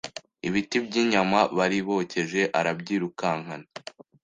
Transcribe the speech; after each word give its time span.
ibiti 0.47 0.77
by' 0.85 0.99
inyama 1.03 1.39
bari 1.57 1.79
bokeje 1.87 2.41
arabyirukankana 2.59 3.67